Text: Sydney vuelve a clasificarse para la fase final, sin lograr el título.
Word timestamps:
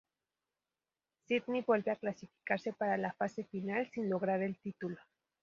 Sydney 1.27 1.61
vuelve 1.61 1.91
a 1.91 1.95
clasificarse 1.95 2.73
para 2.73 2.97
la 2.97 3.13
fase 3.13 3.43
final, 3.43 3.87
sin 3.91 4.09
lograr 4.09 4.41
el 4.41 4.57
título. 4.57 4.97